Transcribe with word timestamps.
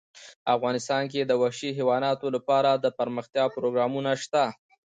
افغانستان 0.55 1.03
کې 1.11 1.21
د 1.25 1.31
وحشي 1.41 1.69
حیواناتو 1.77 2.27
لپاره 2.35 2.69
دپرمختیا 2.85 3.45
پروګرامونه 3.55 4.11
شته. 4.23 4.43